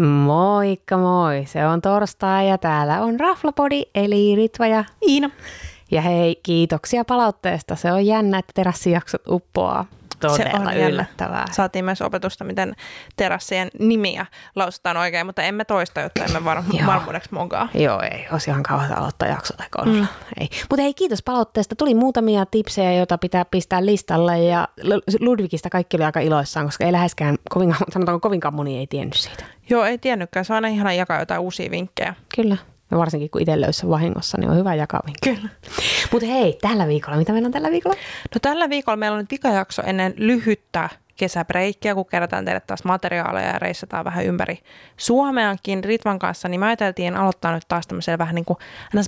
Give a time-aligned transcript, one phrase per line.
[0.00, 5.30] Moikka moi, se on torstai ja täällä on Raflapodi eli Ritva ja Iina.
[5.90, 7.76] Ja hei, kiitoksia palautteesta.
[7.76, 9.84] Se on jännä, että terassijaksot uppoaa.
[10.20, 11.38] Todella se on yllättävää.
[11.38, 11.52] Jännä.
[11.52, 12.74] Saatiin myös opetusta, miten
[13.16, 17.68] terassien nimiä lausutaan oikein, mutta emme toista, jotta emme var- varmuudeksi monkaa.
[17.74, 18.26] Joo, ei.
[18.32, 20.06] Olisi ihan kauheata aloittaa jakso mm.
[20.40, 20.48] ei.
[20.70, 21.76] Mutta hei, kiitos palautteesta.
[21.76, 24.68] Tuli muutamia tipsejä, joita pitää pistää listalle ja
[25.20, 29.44] Ludwigista kaikki oli aika iloissaan, koska ei läheskään, kovinkaan, sanotaanko kovinkaan moni ei tiennyt siitä.
[29.70, 30.44] Joo, ei tiennytkään.
[30.44, 32.14] Se on aina ihana jakaa jotain uusia vinkkejä.
[32.36, 32.56] Kyllä.
[32.90, 35.48] Ja varsinkin kun itse löysi vahingossa, niin on hyvä jakaa Kyllä.
[36.12, 37.96] Mutta hei, tällä viikolla, mitä meillä on tällä viikolla?
[38.34, 43.48] No tällä viikolla meillä on nyt vikajakso ennen lyhyttä kesäbreikkiä, kun kerätään teille taas materiaaleja
[43.48, 44.58] ja reissataan vähän ympäri
[44.96, 48.58] Suomeankin Ritvan kanssa, niin me ajateltiin aloittaa nyt taas tämmöisellä vähän niin kuin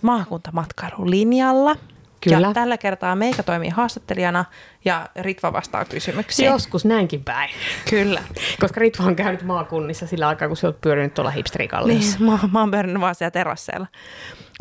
[0.02, 1.77] maakuntamatkailulinjalla.
[2.21, 2.49] Kyllä.
[2.49, 4.45] Ja tällä kertaa meikä toimii haastattelijana
[4.85, 6.47] ja Ritva vastaa kysymyksiin.
[6.47, 7.51] Joskus näinkin päin.
[7.91, 8.23] Kyllä.
[8.61, 12.19] Koska Ritva on käynyt maakunnissa sillä aikaa, kun sä oot pyörinyt tuolla hipsterikalliossa.
[12.19, 13.87] Niin, mä, mä oon pyörinyt vaan siellä terasseilla.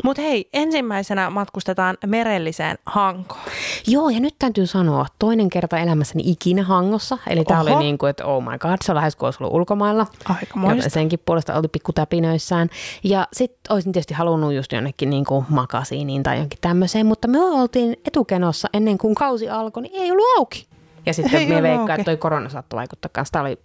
[0.04, 3.40] Mutta hei, ensimmäisenä matkustetaan merelliseen Hankoon.
[3.86, 7.18] Joo, ja nyt täytyy sanoa, toinen kerta elämässäni ikinä Hangossa.
[7.26, 10.06] Eli tämä oli niin kuin, että oh my god, se on lähes kuin ollut ulkomailla.
[10.28, 12.68] Aika Senkin puolesta oli pikku täpinöissään.
[13.04, 17.44] Ja sitten olisin tietysti halunnut just jonnekin niin kuin makasiiniin tai jonkin tämmöiseen, mutta me
[17.48, 20.66] oltiin etukenossa ennen kuin kausi alkoi, niin ei ollut auki.
[21.06, 23.32] Ja sitten me veikkaa, että toi korona saattoi vaikuttaa kanssa.
[23.32, 23.58] Tämä oli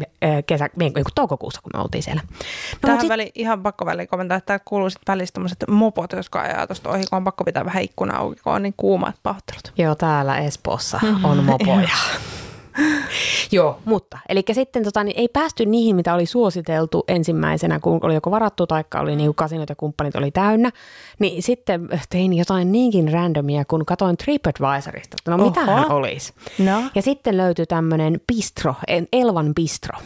[0.45, 2.21] kesä, niin kuin toukokuussa, kun me oltiin siellä.
[2.21, 3.09] No, Tähän sit...
[3.09, 7.03] väli, ihan pakko väliin komentaa, että kuuluu sitten välistä tämmöiset mopot, jotka ajaa tuosta ohi,
[7.09, 9.71] kun on pakko pitää vähän ikkuna auki, kun on niin kuumat pahoittelut.
[9.77, 11.89] Joo, täällä Espoossa on mopoja.
[13.51, 18.13] Joo, mutta eli sitten tota, niin ei päästy niihin, mitä oli suositeltu ensimmäisenä, kun oli
[18.13, 20.71] joko varattu tai oli niin kasinot ja kumppanit oli täynnä.
[21.19, 26.33] Niin sitten tein jotain niinkin randomia, kun katoin TripAdvisorista, että no mitähän olisi.
[26.59, 26.83] No.
[26.95, 28.75] Ja sitten löytyi tämmöinen bistro,
[29.13, 29.99] Elvan bistro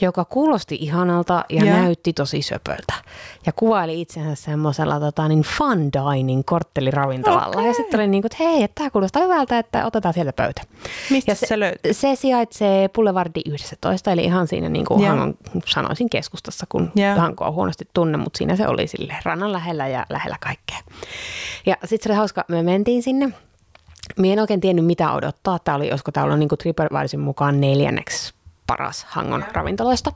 [0.00, 1.82] joka kuulosti ihanalta ja yeah.
[1.82, 2.94] näytti tosi söpöltä.
[3.46, 7.46] Ja kuvaili itsensä semmoisella tota, niin fun dining kortteliravintolalla.
[7.46, 7.66] Okay.
[7.66, 10.62] Ja sitten oli niin kuin, että hei, että tämä kuulostaa hyvältä, että otetaan sieltä pöytä.
[11.10, 11.94] Mistä ja se, se löytyy?
[11.94, 15.18] Se sijaitsee Boulevardi 11, eli ihan siinä niin kuin yeah.
[15.18, 15.34] Hangon,
[15.66, 17.18] sanoisin keskustassa, kun yeah.
[17.18, 20.78] Hanko on huonosti tunne, mutta siinä se oli sille rannan lähellä ja lähellä kaikkea.
[21.66, 23.30] Ja sitten se oli hauska, me mentiin sinne.
[24.18, 25.58] Mie en oikein tiennyt, mitä odottaa.
[25.58, 28.34] Tämä oli, olisiko tämä ollut niin TripAdvisorin mukaan neljänneksi
[28.70, 30.12] paras Hangon ravintoloista.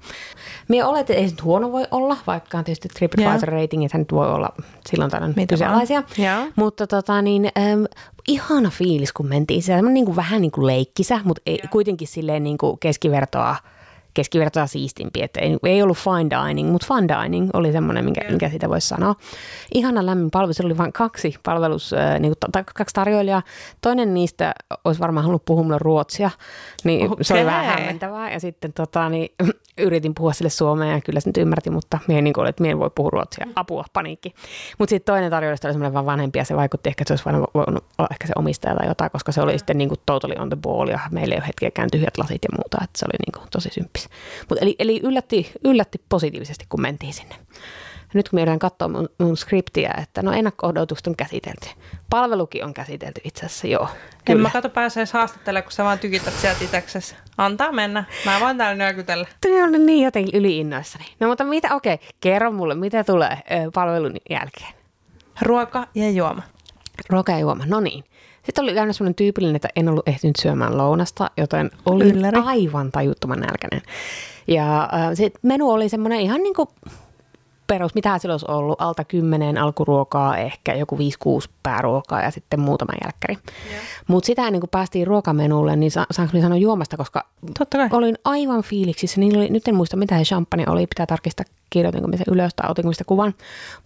[0.69, 4.49] Mie että ei se huono voi olla, vaikka on tietysti TripAdvisor ratingit nyt voi olla
[4.87, 6.03] silloin tällöin kyseenalaisia.
[6.57, 7.85] Mutta tota niin, äm,
[8.29, 9.91] ihana fiilis, kun mentiin siellä.
[9.91, 13.57] Niin kuin, vähän niin kuin leikkisä, mutta ei, kuitenkin silleen niin kuin keskivertoa–
[14.15, 15.23] keskivertoa siistimpi.
[15.23, 18.89] Että ei, ei ollut fine dining, mutta fun dining oli semmoinen, minkä, minkä siitä voisi
[18.89, 19.15] sanoa.
[19.75, 20.53] Ihana lämmin palvelu.
[20.53, 23.43] Se oli vain kaksi palvelus, äh, niin kuin, tai kaksi tarjoilijaa.
[23.81, 24.55] Toinen niistä
[24.85, 26.31] olisi varmaan halunnut puhua mulle ruotsia,
[26.85, 27.25] niin okay.
[27.25, 28.33] se oli vähän hämmentävää.
[28.33, 29.29] Ja sitten tota, niin,
[29.79, 32.73] yritin puhua sille suomea ja kyllä se nyt ymmärti, mutta mie, niin kuin, että mie
[32.73, 33.47] en voi puhua ruotsia.
[33.57, 34.35] Apua, paniikki.
[34.79, 37.39] Mutta sitten toinen tarjoilija oli semmoinen vaan vanhempi ja se vaikutti ehkä, että se olisi
[37.55, 40.49] voinut olla ehkä se omistaja tai jotain, koska se oli sitten niin kuin totally on
[40.49, 42.85] the ball ja meillä ei ole hetkeäkään tyhjät lasit ja muuta.
[42.85, 44.04] Että se oli niin kuin tosi symppis.
[44.51, 47.35] Mut eli, eli yllätti, yllätti positiivisesti, kun mentiin sinne.
[48.01, 51.69] Ja nyt kun me katsoa mun, mun skriptiä, että no ennakko-odotukset on käsitelty.
[52.11, 53.89] Palvelukin on käsitelty itse asiassa, joo.
[54.25, 54.39] Kyllä.
[54.39, 57.15] En mä kato pääsee haastattelemaan, kun sä vaan tykität sieltä itseksesi.
[57.39, 58.05] Antaa mennä.
[58.25, 59.27] Mä vaan täällä nyökytellä.
[59.41, 61.05] Tämä on niin jotenkin yli innoissani.
[61.21, 64.75] No mutta mitä, okei, okay, kerro mulle, mitä tulee ö, palvelun jälkeen?
[65.43, 66.43] Ruoka ja juoma.
[67.11, 68.05] Ruoka ja juoma, no niin.
[68.45, 72.41] Sitten oli aina sellainen tyypillinen, että en ollut ehtinyt syömään lounasta, joten olin Ylläri.
[72.45, 73.83] aivan tajuttoman nälkäinen.
[74.49, 76.69] Ja äh, se menu oli semmoinen ihan niin kuin
[77.67, 81.01] perus, mitä sillä olisi ollut, alta kymmeneen alkuruokaa, ehkä joku 5-6
[81.63, 83.39] pääruokaa ja sitten muutama jälkkäri.
[84.07, 87.27] Mutta sitä ennen kuin päästiin ruokamenulle, niin sa- saanko sanoa juomasta, koska
[87.59, 87.89] Totta kai.
[87.93, 89.21] olin aivan fiiliksissä.
[89.21, 92.55] Niillä oli, nyt en muista mitä se champagne oli, pitää tarkistaa kirjoitinko mä sen ylös
[92.55, 93.35] tai otinko sitä kuvan,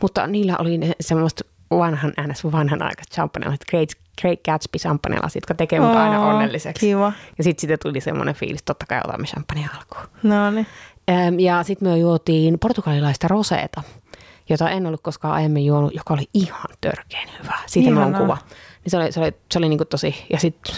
[0.02, 5.80] mutta niillä oli semmoista vanhan äänes vanhan aika champagne, Great, Great Gatsby champagne-lasit, jotka tekee
[5.80, 6.86] mut aina onnelliseksi.
[6.86, 7.12] Kiva.
[7.38, 10.08] Ja sitten siitä tuli semmoinen fiilis, totta kai otamme champagne alkuun.
[10.22, 10.66] No niin.
[11.38, 13.82] Ja sitten me juotiin portugalilaista roseeta,
[14.48, 17.54] jota en ollut koskaan aiemmin juonut, joka oli ihan törkeen hyvä.
[17.66, 18.38] Siitä on kuva.
[18.84, 20.74] Niin se oli, se oli, se oli niin kuin tosi, ja sitten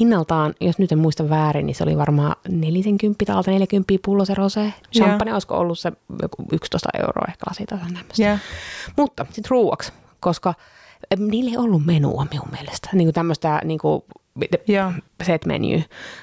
[0.00, 4.24] hinnaltaan, jos nyt en muista väärin, niin se oli varmaan 40 tai alta 40 pullo
[4.24, 4.72] se rose.
[4.96, 5.34] Champagne, yeah.
[5.34, 5.92] olisiko ollut se
[6.22, 7.78] joku 11 euroa ehkä lasi tai
[8.20, 8.40] Yeah.
[8.96, 10.54] Mutta sitten ruuaksi koska
[11.16, 12.90] niillä ei ollut menua minun mielestä.
[12.92, 14.02] Niin kuin tämmöistä niin kuin
[15.22, 15.82] set menu.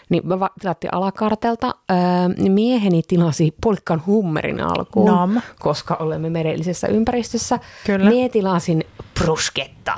[0.09, 1.75] Niin me tilattiin alakartelta.
[1.91, 5.41] Öö, mieheni tilasi pulkkan hummerin alkuun, Nam.
[5.59, 7.59] koska olemme merellisessä ympäristössä.
[7.85, 8.09] Kyllä.
[8.09, 8.83] Mie tilasin
[9.19, 9.93] bruschetta.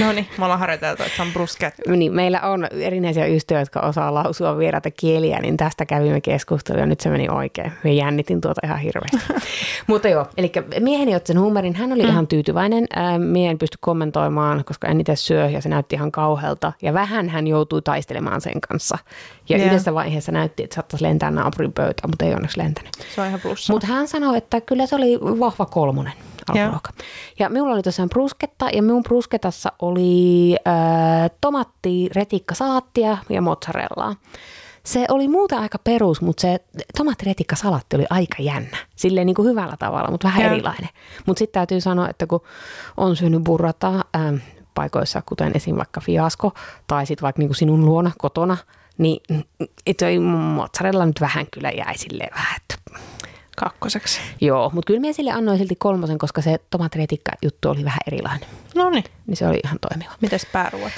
[0.00, 1.92] No niin, me ollaan harjoiteltu, että se on bruschetta.
[1.92, 6.86] Niin, meillä on erinäisiä ystäviä, jotka osaa lausua vieraita kieliä, niin tästä kävimme keskustelua ja
[6.86, 7.72] nyt se meni oikein.
[7.84, 9.32] Me jännitin tuota ihan hirveästi.
[9.86, 12.08] Mutta joo, eli mieheni otti sen huumerin, hän oli mm.
[12.08, 12.86] ihan tyytyväinen.
[13.18, 16.72] Mie en pysty kommentoimaan, koska en itse syö ja se näytti ihan kauhealta.
[16.82, 18.98] Ja vähän hän joutui taistelemaan sen kanssa.
[19.48, 19.68] Ja yeah.
[19.68, 22.92] yhdessä vaiheessa näytti, että saattaisi lentää naapurin pöytään, mutta ei onneksi lentänyt.
[23.14, 23.72] Se on ihan plussa.
[23.72, 26.12] Mutta hän sanoi, että kyllä se oli vahva kolmonen
[26.48, 26.92] alkuruoka.
[26.98, 27.04] Ja.
[27.38, 34.16] Ja minulla oli tosiaan brusketta ja minun brusketassa oli äh, tomatti, retikka, saattia ja mozzarellaa.
[34.84, 36.58] Se oli muuten aika perus, mutta se
[36.98, 38.76] tomaattiretikka salatti oli aika jännä.
[38.96, 40.50] Silleen niin kuin hyvällä tavalla, mutta vähän ja.
[40.52, 40.88] erilainen.
[41.26, 42.40] Mutta sitten täytyy sanoa, että kun
[42.96, 44.42] on syönyt burrata äh,
[44.74, 45.76] paikoissa, kuten esim.
[45.76, 46.52] vaikka fiasko,
[46.86, 48.56] tai sitten vaikka niin kuin sinun luona kotona,
[48.98, 49.20] niin
[49.98, 53.00] toi mozzarella nyt vähän kyllä jäi silleen vähän, että
[53.56, 54.20] kakkoseksi.
[54.40, 58.48] Joo, mutta kyllä minä sille annoin silti kolmosen, koska se tomaattiretikka juttu oli vähän erilainen.
[58.74, 59.04] No niin.
[59.26, 60.10] Niin se oli ihan toimiva.
[60.20, 60.92] Mites pääruot?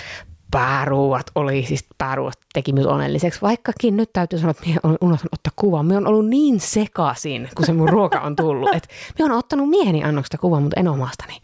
[0.51, 5.33] Pääruuat oli, siis pääruuat teki minut onnelliseksi, vaikkakin nyt täytyy sanoa, että minä olen unohtanut
[5.33, 5.87] ottaa kuvan.
[5.87, 8.89] Minä olen ollut niin sekaisin, kun se mun ruoka on tullut, että
[9.19, 11.37] minä olen ottanut mieheni annoksesta kuvan, mutta en omastani.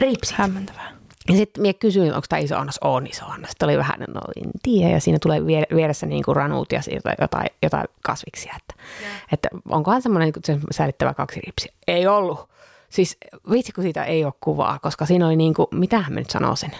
[0.00, 0.38] Ripsit.
[0.38, 0.95] Hämmentävää.
[1.28, 2.78] Ja sitten minä kysyin, onko tämä iso annos?
[2.80, 3.50] On iso annos.
[3.50, 4.92] Sitten oli vähän, no en tiedä.
[4.92, 6.80] Ja siinä tulee vieressä niin kuin ranut ja
[7.20, 8.54] jotain, jotain kasviksia.
[8.56, 9.14] Että, yeah.
[9.32, 11.72] että onkohan semmoinen niin säilyttävä kaksi ripsiä.
[11.86, 12.48] Ei ollut.
[12.90, 13.16] Siis
[13.50, 16.72] vitsi, kun siitä ei ole kuvaa, koska siinä oli niin kuin, mitä mä nyt sanoisin,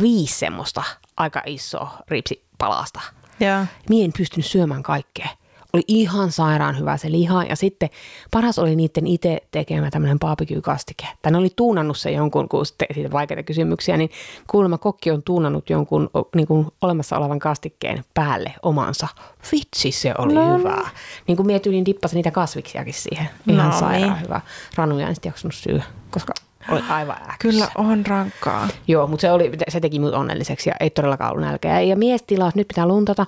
[0.00, 0.82] viisi semmoista
[1.16, 3.00] aika isoa ripsipalasta.
[3.42, 3.66] Yeah.
[3.88, 5.28] Mie en pystynyt syömään kaikkea
[5.76, 7.90] oli ihan sairaan hyvä se liha ja sitten
[8.30, 11.06] paras oli niiden itse tekemä tämmöinen barbecue-kastike.
[11.22, 14.10] Tai ne oli tuunannut se jonkun, kun siitä vaikeita kysymyksiä, niin
[14.46, 19.08] kuulemma kokki on tuunannut jonkun niin kuin olemassa olevan kastikkeen päälle omansa.
[19.52, 20.58] Vitsi, se oli no.
[20.58, 20.90] hyvä.
[21.26, 23.28] Niin kuin mietyin, dippasin niitä kasviksiakin siihen.
[23.48, 24.22] Ihan no, sairaan niin.
[24.22, 24.40] hyvä.
[24.74, 25.80] Ranuja en sitten jaksanut syö,
[26.10, 26.32] koska
[26.68, 27.38] oli aivan äksyssä.
[27.38, 28.68] Kyllä on rankkaa.
[28.88, 31.80] Joo, mutta se, oli, se teki minut onnelliseksi ja ei todellakaan ollut nälkeä.
[31.80, 33.26] Ja mies tilasi, nyt pitää luntata,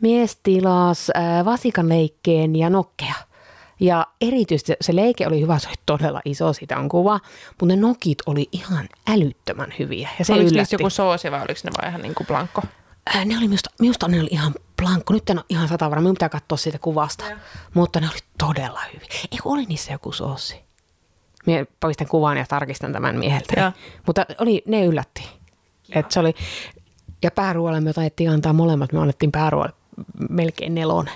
[0.00, 3.14] mies tilasi äh, vasikan leikkeen ja nokkea.
[3.80, 7.76] Ja erityisesti se leike oli hyvä, se oli todella iso, siitä on kuva, mutta ne
[7.76, 10.08] nokit oli ihan älyttömän hyviä.
[10.18, 12.62] Ja se oliko niissä joku soosi vai oliko ne vaan ihan niin kuin blankko?
[13.16, 15.12] Äh, ne oli minusta, minusta ne oli ihan blankko.
[15.12, 17.24] Nyt en ole ihan sata varma, minun pitää katsoa siitä kuvasta.
[17.24, 17.36] Ja.
[17.74, 19.20] Mutta ne oli todella hyviä.
[19.32, 20.67] Eikö oli niissä joku soosi?
[21.46, 23.60] Mie pistän kuvan ja tarkistan tämän mieheltä.
[23.60, 23.72] Ja.
[24.06, 25.28] Mutta oli, ne yllätti.
[25.94, 26.34] Et se oli,
[27.22, 28.92] ja pääruoalle me taidettiin antaa molemmat.
[28.92, 29.72] Me annettiin pääruoalle
[30.30, 31.14] melkein nelonen.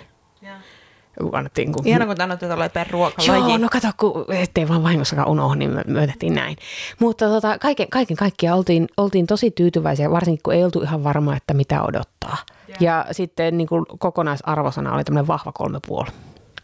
[1.32, 1.86] Annettiin, kun...
[1.86, 2.88] Ihana, kun te annatte per
[3.26, 6.56] Joo, no kato, kun ettei vaan vahingossakaan unohdu, niin me myötettiin näin.
[6.98, 11.36] Mutta tota, kaiken, kaiken kaikkiaan oltiin, oltiin tosi tyytyväisiä, varsinkin kun ei oltu ihan varma,
[11.36, 12.36] että mitä odottaa.
[12.68, 12.82] Yeah.
[12.82, 16.10] Ja sitten niin kuin kokonaisarvosana oli tämmöinen vahva kolme puoli.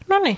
[0.07, 0.37] No niin.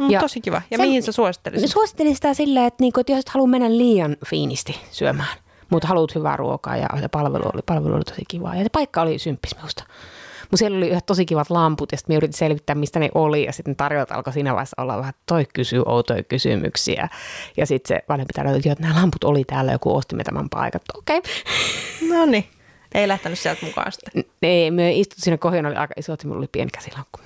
[0.00, 0.62] Mm, ja tosi kiva.
[0.70, 1.70] Ja sen, mihin sä suosittelisit?
[1.70, 5.38] Suosittelin sitä silleen, että, niinku, että jos et halua mennä liian fiinisti syömään,
[5.70, 8.54] mutta haluat hyvää ruokaa ja se palvelu oli, palvelu oli tosi kiva.
[8.54, 9.84] Ja se paikka oli symppis minusta.
[10.42, 13.44] Mutta siellä oli yhdet tosi kivat lamput ja sitten me yritin selvittää, mistä ne oli.
[13.44, 17.08] Ja sitten tarjot alkoi siinä vaiheessa olla vähän, toi kysyy outoja kysymyksiä.
[17.56, 20.80] Ja sitten se vanhempi tarjota, että nämä lamput oli täällä, joku ostimme tämän paikan.
[20.98, 21.18] Okei.
[21.18, 21.32] Okay.
[22.10, 22.44] No niin.
[22.94, 24.24] Ei lähtenyt sieltä mukaan sitten.
[24.42, 27.20] Ei, me istuttiin siinä kohjana, oli aika iso, että minulla oli pieni käsilankku.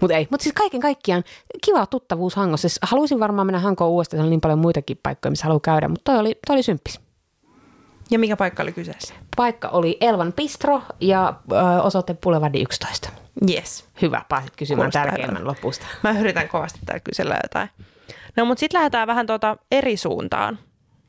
[0.00, 0.26] Mutta ei.
[0.30, 1.24] Mutta siis kaiken kaikkiaan
[1.64, 2.68] kiva tuttavuus Hangossa.
[2.68, 4.22] Siis haluaisin varmaan mennä Hankoon uudestaan.
[4.22, 7.00] on niin paljon muitakin paikkoja, missä haluaa käydä, mutta toi oli, toi oli symppis.
[8.10, 9.14] Ja mikä paikka oli kyseessä?
[9.36, 13.08] Paikka oli Elvan Pistro ja ö, osoite Pulevardi 11.
[13.50, 13.84] Yes.
[14.02, 15.86] Hyvä, pääsit kysymään Kuulostaa tärkeimmän lopusta.
[16.02, 17.68] Mä yritän kovasti täällä kysellä jotain.
[18.36, 20.58] No mutta sitten lähdetään vähän tuota eri suuntaan.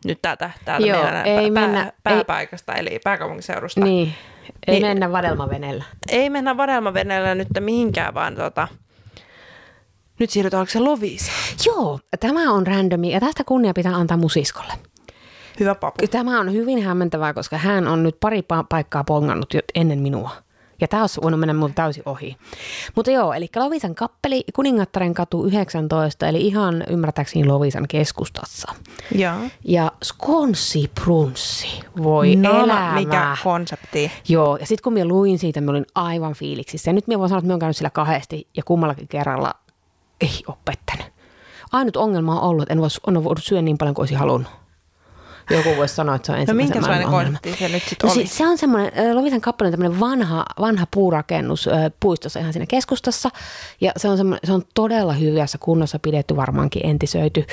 [0.05, 3.79] Nyt täältä, täältä Joo, meidän ei pää, mennä, pääpaikasta, ei, eli pääkaupunkiseudusta.
[3.79, 4.13] Niin,
[4.67, 5.83] ei niin, mennä vadelmaveneellä.
[6.09, 8.67] Ei mennä vadelmaveneellä nyt mihinkään, vaan tota,
[10.19, 11.31] nyt siirrytään, oliko se Lovisa?
[11.65, 14.73] Joo, tämä on randomi ja tästä kunnia pitää antaa musiskolle.
[15.59, 16.07] Hyvä papu.
[16.07, 20.31] Tämä on hyvin hämmentävää, koska hän on nyt pari paikkaa pongannut jo ennen minua.
[20.83, 22.37] Ja tämä olisi voinut mennä mun täysin ohi.
[22.95, 28.73] Mutta joo, eli Lovisan kappeli, Kuningattaren katu 19, eli ihan ymmärtääkseni Lovisan keskustassa.
[29.15, 29.35] Joo.
[29.65, 32.93] Ja skonssi prunssi, voi no, elämä.
[32.95, 34.11] mikä konsepti.
[34.27, 36.89] Joo, ja sitten kun minä luin siitä, minä olin aivan fiiliksissä.
[36.89, 39.53] Ja nyt minä voin sanoa, että minä olen käynyt sillä kahdesti ja kummallakin kerralla
[40.21, 41.05] ei opettanut.
[41.71, 44.62] Ainut ongelma on ollut, että en voisi, on voinut syödä niin paljon kuin olisi halunnut.
[45.49, 48.13] Joku voisi sanoa, että se on no ensimmäisen No minkä konsepti se nyt sitten no,
[48.13, 48.27] oli?
[48.27, 51.69] Se on semmoinen, Lovisan kappale on tämmöinen vanha, vanha puurakennus
[51.99, 53.29] puistossa ihan siinä keskustassa.
[53.81, 57.45] Ja se on, se on todella hyvässä kunnossa pidetty, varmaankin entisöity,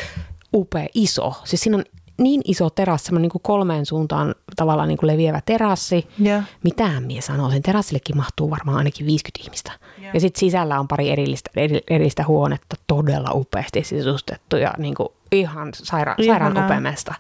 [0.54, 1.34] upea, iso.
[1.44, 1.84] Siis siinä on
[2.20, 6.08] niin iso terassi, semmoinen niin kuin kolmeen suuntaan tavallaan niin kuin leviävä terassi.
[6.24, 6.44] Yeah.
[6.64, 9.72] Mitään mie sanoisin, terassillekin mahtuu varmaan ainakin 50 ihmistä.
[10.00, 10.14] Yeah.
[10.14, 11.50] Ja sitten sisällä on pari erillistä,
[11.90, 17.14] erillistä huonetta, todella upeasti sisustettu ja niin kuin ihan saira- sairaan upeamesta.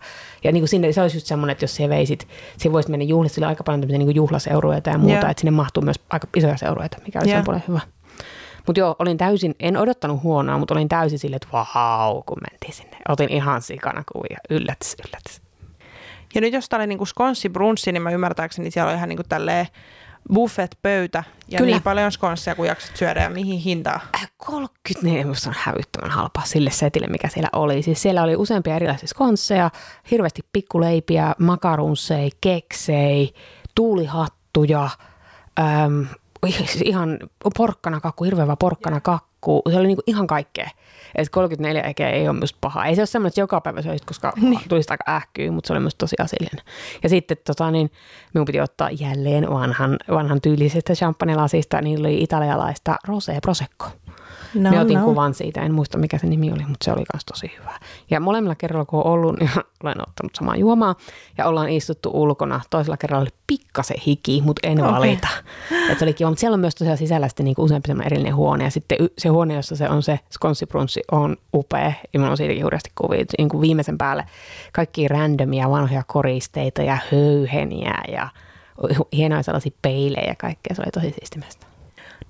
[0.44, 3.04] Ja niin kuin sinne, se olisi just semmoinen, että jos se veisit, se voisi mennä
[3.04, 5.30] juhlissa, sillä aika paljon niin juhlaseurueita ja muuta, yeah.
[5.30, 7.44] että sinne mahtuu myös aika isoja seurueita, mikä olisi yeah.
[7.44, 7.80] sen hyvä.
[8.66, 12.72] Mutta joo, olin täysin, en odottanut huonoa, mutta olin täysin silleen, että vau, kun mentiin
[12.72, 12.96] sinne.
[13.08, 15.42] Otin ihan sikana kuvia, yllätys, yllätys.
[16.34, 19.24] Ja nyt jos tämä oli niinku skonssi brunssi, niin mä ymmärtääkseni siellä on ihan niinku
[19.28, 19.66] tälleen
[20.34, 21.70] buffet-pöytä ja Kyllä.
[21.70, 24.00] niin paljon skonsseja kuin jaksat syödä ja mihin hintaan?
[24.36, 27.82] 34 minusta on hävyttömän halpaa sille setille, mikä siellä oli.
[27.82, 29.70] Siis siellä oli useampia erilaisia skonsseja,
[30.10, 33.34] hirveästi pikkuleipiä, makarunsseja, keksei,
[33.74, 34.90] tuulihattuja,
[35.60, 36.06] äm,
[36.84, 37.18] ihan
[37.56, 39.62] porkkana kakku, hirveä porkkana kakku.
[39.70, 40.70] Se oli niinku ihan kaikkea.
[41.14, 42.84] Et 34 eikä ei ole myös paha.
[42.84, 44.60] Ei se ole semmoinen, että joka päivä söisit, koska niin.
[44.68, 46.64] tulisi aika ähkyä, mutta se oli myös tosi asiallinen.
[47.02, 47.90] Ja sitten tota, niin,
[48.34, 53.86] minun piti ottaa jälleen vanhan, vanhan tyylisestä champagnelasista, niin oli italialaista rosé prosecco.
[54.54, 55.04] No, Me otin no.
[55.04, 57.78] kuvan siitä, en muista mikä se nimi oli, mutta se oli myös tosi hyvä.
[58.10, 59.50] Ja molemmilla kerralla kun on ollut, niin
[59.84, 60.94] olen ottanut samaa juomaa
[61.38, 62.60] ja ollaan istuttu ulkona.
[62.70, 64.92] Toisella kerralla oli pikkasen hiki, mutta en okay.
[64.92, 65.28] valita.
[65.90, 68.64] Et se oli kiva, mutta siellä on myös tosiaan sisällä sitten niin useampi erillinen huone.
[68.64, 71.86] Ja sitten se huone, jossa se on se skonssiprunssi, on upea.
[71.86, 73.24] Ja minulla on siitäkin uudesti kuvia.
[73.38, 74.26] Niin kuin viimeisen päälle
[74.72, 78.28] kaikki randomia vanhoja koristeita ja höyheniä ja
[79.12, 80.74] hienoja sellaisia peilejä ja kaikkea.
[80.74, 81.69] Se oli tosi siistimästä.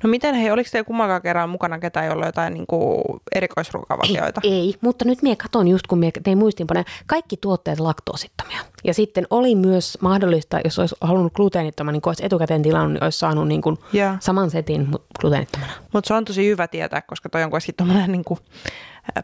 [0.03, 3.03] No miten hei, oliko teillä kummankaan kerran mukana ketään, jolla jotain niin kuin
[3.35, 4.41] erikoisruokavakioita?
[4.45, 8.61] Ei, ei, mutta nyt minä katson just kun minä tein muistiinpanoja, kaikki tuotteet laktoosittomia.
[8.85, 13.05] Ja sitten oli myös mahdollista, jos olisi halunnut gluteenittoman, niin kun olisi etukäteen tilannut, niin
[13.05, 14.17] olisi saanut niin kuin yeah.
[14.21, 14.89] saman setin,
[15.21, 15.73] gluteenittomana.
[15.93, 18.25] Mutta se on tosi hyvä tietää, koska toi on kuitenkin tuommoinen niin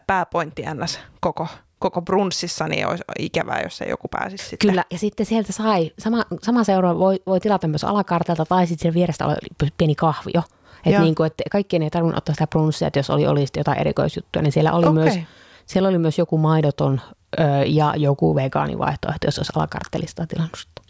[0.07, 0.99] pääpointti ns.
[1.19, 1.47] koko
[1.79, 4.69] koko brunssissa, niin olisi ikävää, jos ei joku pääsisi sitten.
[4.69, 8.81] Kyllä, ja sitten sieltä sai, sama, sama seura voi, voi tilata myös alakartalta, tai sitten
[8.81, 10.41] siellä vierestä oli pieni kahvio.
[10.89, 13.79] Että niin kuin, että kaikkien ei tarvinnut ottaa sitä brunssia, että jos oli, oli jotain
[13.79, 15.03] erikoisjuttuja, niin siellä oli, okay.
[15.03, 15.19] myös,
[15.65, 17.01] siellä oli myös joku maidoton
[17.39, 20.25] ö, ja joku vegaanivaihtoehto, jos olisi alakarttelista.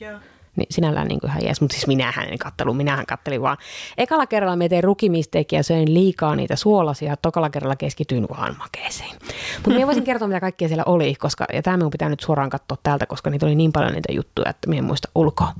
[0.01, 0.21] Yeah.
[0.55, 3.57] Niin sinällään niin kuin ihan jees, mutta siis minähän en kattelu, minähän kattelin vaan.
[3.97, 9.11] Ekalla kerralla me tein rukimisteikkiä ja söin liikaa niitä suolasia, tokalla kerralla keskityin vaan makeeseen.
[9.55, 12.49] Mutta minä voisin kertoa, mitä kaikkea siellä oli, koska, ja tämä minun pitää nyt suoraan
[12.49, 15.53] katsoa täältä, koska niitä oli niin paljon niitä juttuja, että minä en muista ulkoa.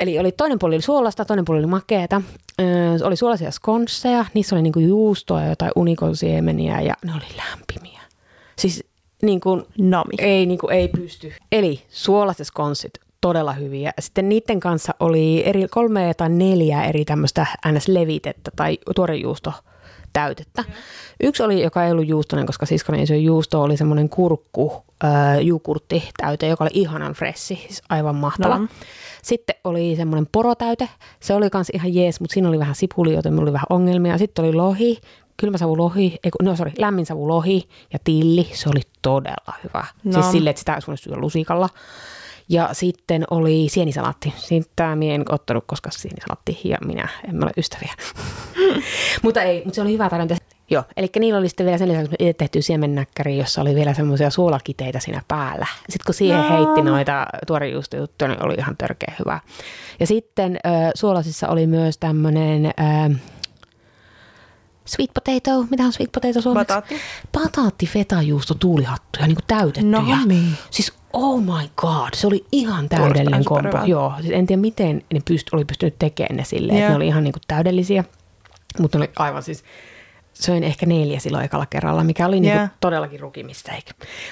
[0.00, 2.22] Eli oli toinen puoli oli suolasta, toinen puoli oli makeeta.
[2.60, 2.66] Öö,
[3.04, 8.00] oli suolaisia skonsseja, niissä oli niinku juustoa ja jotain unikonsiemeniä ja ne oli lämpimiä.
[8.58, 8.84] Siis
[9.22, 10.14] niin kuin, Nami.
[10.18, 11.32] Ei, niin kuin, ei pysty.
[11.52, 13.92] Eli suolaiset skonssit, todella hyviä.
[14.00, 19.52] Sitten niiden kanssa oli eri, kolme tai neljä eri tämmöistä ns-levitettä tai tuorejuusto
[20.14, 20.62] täytettä.
[20.62, 20.72] Mm.
[21.20, 25.40] Yksi oli, joka ei ollut juustonen, koska siskoni ei syö juusto, oli semmoinen kurkku, äh,
[25.40, 28.58] jukurtti täyte, joka oli ihanan fressi, siis aivan mahtava.
[28.58, 28.68] No.
[29.22, 30.88] Sitten oli semmoinen porotäyte,
[31.20, 34.18] se oli kans ihan jees, mutta siinä oli vähän sipuli, joten minulla oli vähän ongelmia.
[34.18, 35.00] Sitten oli lohi,
[35.36, 39.84] kylmäsavulohi, ei, no sorry, lämminsavulohi ja tilli, se oli todella hyvä.
[40.04, 40.12] No.
[40.12, 41.68] Siis silleen, että sitä olisi voinut syödä lusikalla.
[42.48, 44.34] Ja sitten oli sienisalaatti.
[44.36, 47.92] Sitä minä en ottanut, koska sienisalaatti ja minä emme ole ystäviä.
[49.22, 50.36] mutta ei, mutta se oli hyvä tarjonta.
[50.70, 54.30] Joo, eli niillä oli sitten vielä sen lisäksi itse tehty siemennäkkäri, jossa oli vielä semmoisia
[54.30, 55.66] suolakiteitä siinä päällä.
[55.76, 56.48] Sitten kun siihen no.
[56.48, 59.40] heitti noita tuorejuustojuttuja, niin oli ihan törkeä hyvä.
[60.00, 62.66] Ja sitten äh, suolasissa oli myös tämmöinen...
[62.66, 63.20] Äh,
[64.84, 66.74] Sweet potato, mitä on sweet potato suomeksi?
[66.74, 67.00] Bataatti.
[67.32, 70.16] Bataatti, fetajuusto, tuulihattuja, niin kuin täytettyjä.
[70.16, 70.52] No niin.
[70.70, 73.78] Siis oh my god, se oli ihan täydellinen kombo.
[73.84, 76.86] Joo, siis en tiedä miten ne pyst- oli pystynyt tekemään ne silleen, yeah.
[76.86, 78.04] että ne oli ihan niin kuin täydellisiä.
[78.78, 79.64] Mutta ne oli aivan siis
[80.34, 82.58] söin ehkä neljä silloin ekalla kerralla, mikä oli yeah.
[82.58, 83.84] niinku todellakin rukimisteik.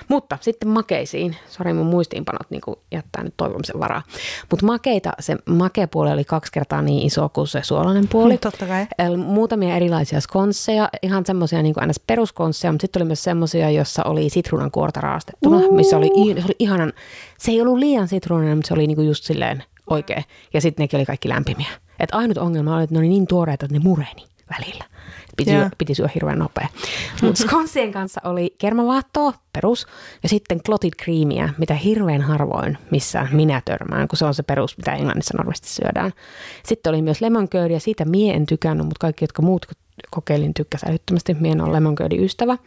[0.08, 4.02] Mutta sitten makeisiin, sori mun muistiinpanot niinku jättää nyt toivomisen varaa.
[4.50, 8.38] Mutta makeita, se makepuoli oli kaksi kertaa niin iso kuin se suolainen puoli.
[8.52, 8.86] Totta kai.
[9.16, 12.00] Muutamia erilaisia skonsseja, ihan semmoisia niin ns.
[12.00, 15.74] peruskonsseja, mutta sitten oli myös semmoisia, jossa oli sitruunan kuorta raastettuna, uh.
[15.74, 16.92] missä oli, se oli ihanan,
[17.38, 20.24] se ei ollut liian sitruunainen, mutta se oli niinku just silleen oikein.
[20.54, 21.68] Ja sitten nekin oli kaikki lämpimiä.
[22.00, 24.84] Et ainut ongelma oli, että ne oli niin tuoreita, että ne mureni välillä.
[25.36, 26.68] Piti, syö, piti syödä hirveän nopea.
[27.22, 29.86] Mutta skonsien kanssa oli kermavaattoa, perus,
[30.22, 34.76] ja sitten clotted creamia, mitä hirveän harvoin missä minä törmään, kun se on se perus,
[34.76, 36.12] mitä Englannissa normaalisti syödään.
[36.64, 39.66] Sitten oli myös lemon curd, ja siitä mie en tykännyt, mutta kaikki, jotka muut
[40.10, 41.34] kokeilin, tykkäsivät älyttömästi.
[41.34, 42.58] Mie en ole lemon ystävä.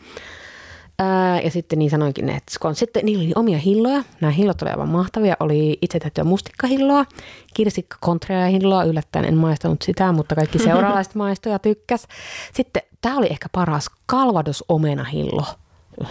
[0.99, 4.03] Ää, ja sitten niin sanoinkin, että kun sitten niillä oli omia hilloja.
[4.21, 5.37] Nämä hillot olivat aivan mahtavia.
[5.39, 7.05] Oli itse tehtyä mustikkahilloa,
[7.53, 8.83] kirsikka kontrea hilloa.
[8.83, 12.07] Yllättäen en maistanut sitä, mutta kaikki seuraalaiset maistoja tykkäs.
[12.53, 15.45] Sitten tämä oli ehkä paras kalvados omena hillo.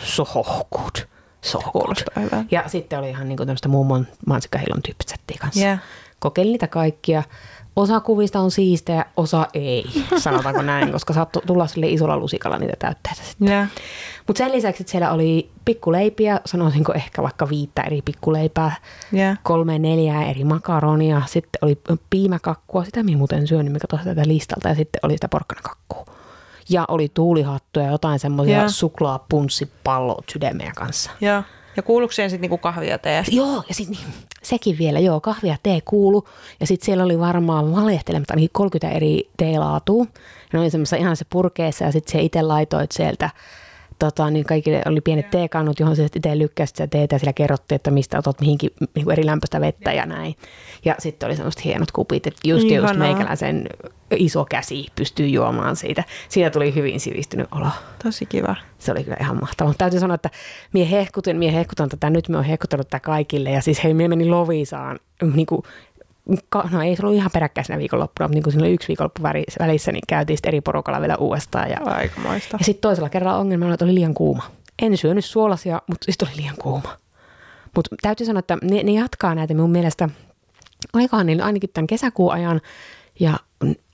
[0.02, 0.24] So
[0.72, 1.06] good.
[1.40, 1.58] So
[2.50, 5.60] Ja sitten oli ihan niin kuin tämmöistä mummon mansikkahillon tyyppistä kanssa.
[5.60, 5.78] Yeah.
[6.18, 7.22] Kokeilin niitä kaikkia.
[7.76, 9.84] Osa kuvista on siistejä, osa ei,
[10.18, 13.48] sanotaanko näin, koska saattoi tulla sille isolla lusikalla niitä täytteitä sitten.
[13.48, 13.68] Yeah.
[14.26, 18.76] Mutta sen lisäksi, että siellä oli pikkuleipiä, sanoisinko ehkä vaikka viittä eri pikkuleipää,
[19.14, 19.38] yeah.
[19.42, 21.78] kolme neljää eri makaronia, sitten oli
[22.10, 26.04] piimäkakkua, sitä minä muuten syön, mikä tuossa tätä listalta, ja sitten oli sitä porkkanakakkua.
[26.68, 28.70] Ja oli tuulihattuja ja jotain semmoisia yeah.
[28.70, 31.10] suklaapunssipallot sydämeä kanssa.
[31.22, 31.44] Yeah.
[31.76, 33.24] Ja kuuluuko siihen sitten niinku kahvia ja tee?
[33.30, 36.28] Joo, ja sitten niin, sekin vielä, joo, kahvia ja tee kuulu.
[36.60, 40.06] Ja sitten siellä oli varmaan valehtelematta ainakin 30 eri teelaatua.
[40.52, 43.30] Ne oli semmoisessa ihan se purkeessa ja sitten se itse laitoit sieltä
[44.04, 47.76] tota, niin kaikille oli pienet teekannut, johon se itse lykkäsi sitä teetä ja sillä kerrottiin,
[47.76, 50.34] että mistä otat mihinkin niin eri lämpöistä vettä ja näin.
[50.84, 52.90] Ja sitten oli semmoiset hienot kupit, että just, Ihanaa.
[52.90, 53.66] just meikäläisen
[54.16, 56.04] iso käsi pystyy juomaan siitä.
[56.28, 57.68] Siitä tuli hyvin sivistynyt olo.
[58.04, 58.56] Tosi kiva.
[58.78, 59.70] Se oli kyllä ihan mahtavaa.
[59.70, 60.30] Mutta täytyy sanoa, että
[60.72, 63.50] mie hehkutin, mie hehkutan tätä, nyt me on hehkuttanut tätä kaikille.
[63.50, 64.98] Ja siis hei, mie meni Lovisaan
[65.34, 65.62] niin kuin
[66.70, 69.22] no ei se ollut ihan peräkkäisenä viikonloppuna, mutta niin kuin siinä oli yksi viikonloppu
[69.60, 71.70] välissä, niin käytiin sitten eri porukalla vielä uudestaan.
[71.70, 72.56] Ja, Aikamoista.
[72.60, 74.42] Ja sitten toisella kerralla ongelma oli, että oli liian kuuma.
[74.82, 76.96] En syönyt suolasia, mutta sitten oli liian kuuma.
[77.76, 80.08] Mutta täytyy sanoa, että ne, ne jatkaa näitä mun mielestä
[80.92, 82.60] aikaan niin ainakin tämän kesäkuun ajan.
[83.20, 83.38] Ja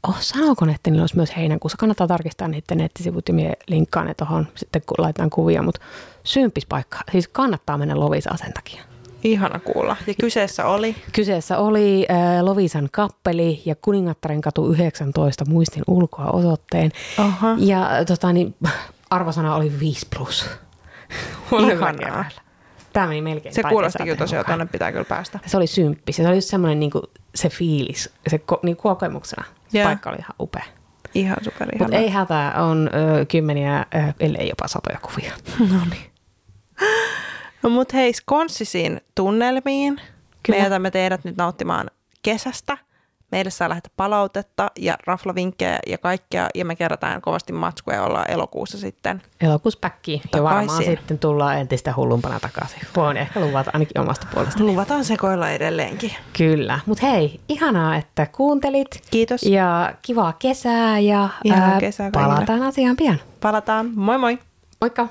[0.08, 1.78] oh, sanooko ne, että niillä olisi myös heinäkuussa.
[1.78, 5.62] Kannattaa tarkistaa niiden nettisivut ja minä linkkaan ne tuohon sitten kun laitetaan kuvia.
[5.62, 5.80] Mutta
[6.24, 6.98] syympis paikka.
[7.12, 8.89] Siis kannattaa mennä Lovisaan sen takia.
[9.24, 9.96] Ihana kuulla.
[10.06, 10.96] Ja kyseessä oli?
[11.12, 16.90] Kyseessä oli äh, Lovisan kappeli ja Kuningattaren katu 19 muistin ulkoa osoitteen.
[17.18, 17.56] Aha.
[17.58, 18.54] Ja tota, niin,
[19.10, 20.50] arvosana oli 5 plus.
[21.72, 22.24] Ihanaa.
[22.92, 25.38] Tämä meni melkein Se kuulosti kyllä tosiaan, tuonne pitää kyllä päästä.
[25.46, 27.02] Se oli symppis se oli just semmoinen niin kuin,
[27.34, 29.44] se fiilis, se ko, niin kokemuksena.
[29.68, 29.88] Se yeah.
[29.88, 30.64] paikka oli ihan upea.
[31.14, 35.32] Ihan super Mutta ei hätää, on ö, kymmeniä, ö, ellei jopa satoja kuvia.
[35.72, 36.09] no niin.
[37.62, 40.00] No mut hei, skonssisiin tunnelmiin.
[40.42, 40.58] Kyllä.
[40.58, 41.90] Me jätämme teidät nyt nauttimaan
[42.22, 42.78] kesästä.
[43.32, 46.48] Meille saa lähetä palautetta ja raflavinkkejä ja kaikkea.
[46.54, 49.22] Ja me kerätään kovasti matskuja ja ollaan elokuussa sitten.
[49.40, 50.22] Elokuussa päkki.
[50.34, 52.80] Ja varmaan sitten tullaan entistä hullumpana takaisin.
[52.96, 54.64] Voin ehkä luvata ainakin omasta puolesta.
[54.64, 56.12] Luvataan sekoilla edelleenkin.
[56.38, 56.80] Kyllä.
[56.86, 59.02] Mutta hei, ihanaa, että kuuntelit.
[59.10, 59.42] Kiitos.
[59.42, 63.20] Ja kivaa kesää ja ää, kesää palataan asiaan pian.
[63.40, 63.90] Palataan.
[63.94, 64.38] Moi moi.
[64.80, 65.08] Moikka.